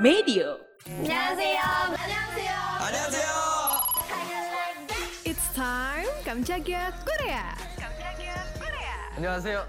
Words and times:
Medio. 0.00 0.58
It's 5.24 5.54
time 5.54 6.08
Kamchaga 6.24 6.92
Korea. 7.04 7.54
안녕하세요. 9.16 9.66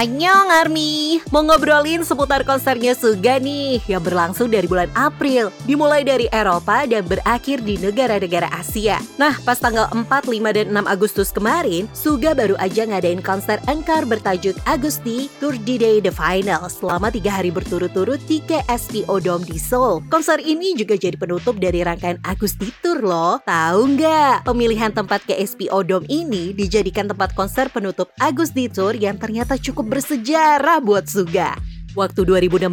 Annyeong 0.00 0.48
Army, 0.48 1.20
mau 1.28 1.44
ngobrolin 1.44 2.00
seputar 2.00 2.40
konsernya 2.48 2.96
Suga 2.96 3.36
nih 3.36 3.84
yang 3.84 4.00
berlangsung 4.00 4.48
dari 4.48 4.64
bulan 4.64 4.88
April, 4.96 5.52
dimulai 5.68 6.00
dari 6.08 6.24
Eropa 6.32 6.88
dan 6.88 7.04
berakhir 7.04 7.60
di 7.60 7.76
negara-negara 7.76 8.48
Asia. 8.48 8.96
Nah, 9.20 9.36
pas 9.44 9.60
tanggal 9.60 9.92
4, 9.92 10.08
5, 10.08 10.56
dan 10.56 10.72
6 10.72 10.88
Agustus 10.88 11.28
kemarin, 11.36 11.84
Suga 11.92 12.32
baru 12.32 12.56
aja 12.56 12.88
ngadain 12.88 13.20
konser 13.20 13.60
engkar 13.68 14.08
bertajuk 14.08 14.56
Agusti 14.64 15.28
Tour 15.36 15.52
de 15.68 15.76
Day 15.76 16.00
The 16.00 16.16
Final 16.16 16.64
selama 16.72 17.12
tiga 17.12 17.36
hari 17.36 17.52
berturut-turut 17.52 18.24
di 18.24 18.40
KSPO 18.48 19.20
Dome 19.20 19.44
di 19.44 19.60
Seoul. 19.60 20.00
Konser 20.08 20.40
ini 20.40 20.80
juga 20.80 20.96
jadi 20.96 21.20
penutup 21.20 21.60
dari 21.60 21.84
rangkaian 21.84 22.16
Agusti 22.24 22.72
Tour 22.80 23.04
loh. 23.04 23.44
Tahu 23.44 24.00
nggak? 24.00 24.48
Pemilihan 24.48 24.96
tempat 24.96 25.28
KSPO 25.28 25.84
Dome 25.84 26.08
ini 26.08 26.56
dijadikan 26.56 27.04
tempat 27.04 27.36
konser 27.36 27.68
penutup 27.68 28.08
Agusti 28.16 28.64
Tour 28.72 28.96
yang 28.96 29.20
ternyata 29.20 29.60
cukup 29.60 29.89
bersejarah 29.90 30.78
buat 30.78 31.10
Suga. 31.10 31.69
Waktu 31.98 32.22
2016, 32.22 32.70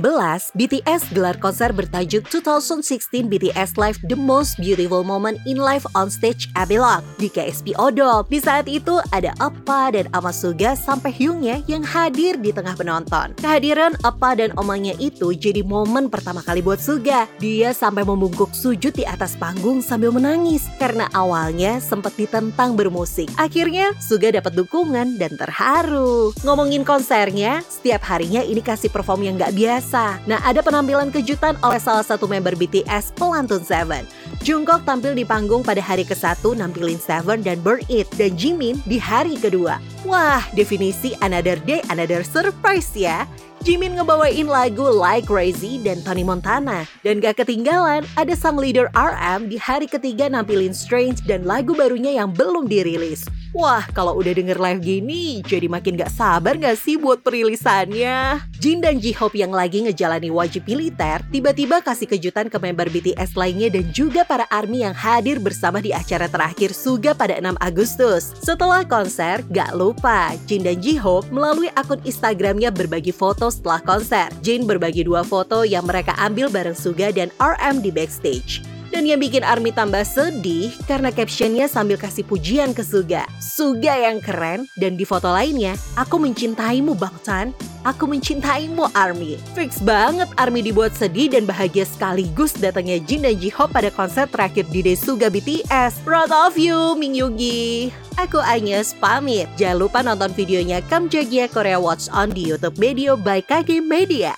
BTS 0.53 1.09
gelar 1.09 1.41
konser 1.41 1.73
bertajuk 1.73 2.29
2016 2.29 3.25
BTS 3.25 3.73
Live 3.73 3.97
The 4.05 4.13
Most 4.13 4.61
Beautiful 4.61 5.01
Moment 5.01 5.41
in 5.49 5.57
Life 5.57 5.89
on 5.97 6.13
Stage 6.13 6.45
Abelok 6.53 7.01
di 7.17 7.25
KSPO 7.25 7.97
Dome. 7.97 8.29
Di 8.29 8.37
saat 8.37 8.69
itu 8.69 9.01
ada 9.09 9.33
Appa 9.41 9.89
dan 9.89 10.05
Ama 10.13 10.29
Suga 10.29 10.77
sampai 10.77 11.09
Hyungnya 11.09 11.65
yang 11.65 11.81
hadir 11.81 12.37
di 12.37 12.53
tengah 12.53 12.77
penonton. 12.77 13.33
Kehadiran 13.41 13.97
Appa 14.05 14.37
dan 14.37 14.53
omangnya 14.53 14.93
itu 15.01 15.33
jadi 15.33 15.65
momen 15.65 16.13
pertama 16.13 16.45
kali 16.45 16.61
buat 16.61 16.77
Suga. 16.77 17.25
Dia 17.41 17.73
sampai 17.73 18.05
membungkuk 18.05 18.53
sujud 18.53 18.93
di 18.93 19.01
atas 19.01 19.33
panggung 19.33 19.81
sambil 19.81 20.13
menangis 20.13 20.69
karena 20.77 21.09
awalnya 21.17 21.81
sempat 21.81 22.13
ditentang 22.21 22.77
bermusik. 22.77 23.33
Akhirnya 23.41 23.97
Suga 23.97 24.29
dapat 24.29 24.53
dukungan 24.53 25.17
dan 25.17 25.33
terharu. 25.41 26.37
Ngomongin 26.45 26.85
konsernya, 26.85 27.65
setiap 27.65 28.05
harinya 28.13 28.45
ini 28.45 28.61
kasih 28.61 28.93
perform 29.07 29.23
yang 29.23 29.39
nggak 29.39 29.55
biasa. 29.55 30.19
Nah, 30.27 30.43
ada 30.43 30.59
penampilan 30.59 31.15
kejutan 31.15 31.55
oleh 31.63 31.79
salah 31.79 32.03
satu 32.03 32.27
member 32.27 32.59
BTS, 32.59 33.15
Pelantun 33.15 33.63
Seven. 33.63 34.03
Jungkook 34.43 34.83
tampil 34.83 35.15
di 35.15 35.23
panggung 35.23 35.63
pada 35.63 35.79
hari 35.79 36.03
ke-1 36.03 36.43
nampilin 36.59 36.99
Seven 36.99 37.39
dan 37.39 37.63
Burn 37.63 37.79
It, 37.87 38.11
dan 38.19 38.35
Jimin 38.35 38.83
di 38.83 38.99
hari 38.99 39.39
kedua. 39.39 39.79
Wah, 40.03 40.43
definisi 40.51 41.15
Another 41.23 41.55
Day, 41.63 41.79
Another 41.87 42.19
Surprise 42.19 42.91
ya. 42.91 43.23
Jimin 43.63 43.95
ngebawain 43.95 44.51
lagu 44.51 44.83
Like 44.91 45.31
Crazy 45.31 45.79
dan 45.79 46.03
Tony 46.03 46.27
Montana. 46.27 46.83
Dan 46.99 47.23
gak 47.23 47.39
ketinggalan, 47.39 48.03
ada 48.19 48.35
sang 48.35 48.59
leader 48.59 48.91
RM 48.91 49.47
di 49.47 49.55
hari 49.55 49.87
ketiga 49.87 50.27
nampilin 50.27 50.75
Strange 50.75 51.23
dan 51.23 51.47
lagu 51.47 51.71
barunya 51.71 52.11
yang 52.11 52.35
belum 52.35 52.67
dirilis. 52.67 53.23
Wah, 53.55 53.87
kalau 53.95 54.19
udah 54.19 54.35
denger 54.35 54.59
live 54.59 54.81
gini, 54.83 55.39
jadi 55.39 55.71
makin 55.71 55.95
gak 55.95 56.11
sabar 56.11 56.59
gak 56.59 56.75
sih 56.75 56.99
buat 56.99 57.23
perilisannya? 57.23 58.43
Jin 58.59 58.83
dan 58.83 58.99
J-Hope 58.99 59.39
yang 59.39 59.55
lagi 59.55 59.87
ngejalani 59.87 60.27
wajib 60.27 60.67
militer, 60.67 61.23
tiba-tiba 61.31 61.79
kasih 61.79 62.11
kejutan 62.11 62.51
ke 62.51 62.57
member 62.59 62.91
BTS 62.91 63.39
lainnya 63.39 63.71
dan 63.71 63.87
juga 63.95 64.27
para 64.27 64.43
ARMY 64.51 64.83
yang 64.83 64.95
hadir 64.95 65.39
bersama 65.39 65.79
di 65.79 65.95
acara 65.95 66.27
terakhir 66.27 66.75
Suga 66.75 67.15
pada 67.15 67.39
6 67.39 67.55
Agustus. 67.63 68.35
Setelah 68.43 68.83
konser, 68.83 69.39
gak 69.47 69.71
lupa, 69.79 70.35
Jin 70.43 70.67
dan 70.67 70.83
J-Hope 70.83 71.31
melalui 71.31 71.71
akun 71.79 72.03
Instagramnya 72.03 72.67
berbagi 72.75 73.15
foto 73.15 73.47
setelah 73.47 73.79
konser. 73.79 74.27
Jin 74.43 74.67
berbagi 74.67 75.07
dua 75.07 75.23
foto 75.23 75.63
yang 75.63 75.87
mereka 75.87 76.11
ambil 76.19 76.51
bareng 76.51 76.75
Suga 76.75 77.15
dan 77.15 77.31
RM 77.39 77.79
di 77.79 77.95
backstage. 77.95 78.76
Dan 78.97 79.05
yang 79.05 79.21
bikin 79.21 79.45
Army 79.45 79.69
tambah 79.69 80.01
sedih 80.01 80.73
karena 80.89 81.13
captionnya 81.13 81.69
sambil 81.69 82.01
kasih 82.01 82.25
pujian 82.25 82.73
ke 82.73 82.81
Suga. 82.81 83.29
Suga 83.37 83.93
yang 83.93 84.17
keren 84.17 84.65
dan 84.73 84.97
di 84.97 85.05
foto 85.05 85.29
lainnya, 85.29 85.77
aku 85.93 86.17
mencintaimu 86.17 86.97
Bang 86.97 87.13
Chan. 87.21 87.53
Aku 87.85 88.09
mencintaimu 88.09 88.89
Army. 88.97 89.37
Fix 89.53 89.77
banget 89.85 90.25
Army 90.33 90.65
dibuat 90.65 90.97
sedih 90.97 91.29
dan 91.29 91.45
bahagia 91.45 91.85
sekaligus 91.85 92.57
datangnya 92.57 92.97
Jin 93.05 93.21
dan 93.21 93.37
J-Hope 93.37 93.69
pada 93.69 93.93
konser 93.93 94.25
terakhir 94.33 94.65
di 94.73 94.81
Day 94.81 94.97
Suga 94.97 95.29
BTS. 95.29 96.01
Proud 96.01 96.33
of 96.33 96.57
you, 96.57 96.97
Ming 96.97 97.13
Yugi. 97.13 97.93
Aku 98.17 98.41
Agnes 98.41 98.97
pamit. 98.97 99.45
Jangan 99.61 99.77
lupa 99.77 100.01
nonton 100.01 100.33
videonya 100.33 100.81
Kamjagia 100.89 101.45
Korea 101.53 101.77
Watch 101.77 102.09
On 102.09 102.33
di 102.33 102.49
YouTube 102.49 102.81
Media 102.81 103.13
by 103.13 103.45
KG 103.45 103.77
Media. 103.77 104.33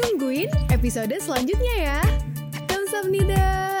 Tungguin 0.00 0.48
episode 0.72 1.12
selanjutnya 1.20 1.74
ya. 1.76 2.00
Kamsahamnida. 2.64 3.79